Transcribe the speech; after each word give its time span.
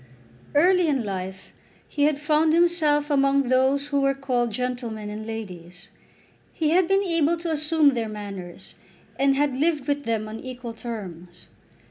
Early 0.55 0.87
in 0.87 1.03
life 1.05 1.53
he 1.87 2.05
had 2.05 2.17
found 2.17 2.53
himself 2.53 3.11
among 3.11 3.49
those 3.49 3.89
who 3.89 4.01
were 4.01 4.15
called 4.15 4.49
gentlemen 4.51 5.11
and 5.11 5.27
ladies. 5.27 5.91
He 6.53 6.71
had 6.71 6.87
been 6.87 7.03
able 7.03 7.37
to 7.37 7.51
assume 7.51 7.89
their 7.93 8.09
manners, 8.09 8.73
and 9.19 9.35
had 9.35 9.55
lived 9.55 9.85
with 9.87 10.05
them 10.05 10.27
on 10.27 10.39
equal 10.39 10.73
terms. 10.73 11.49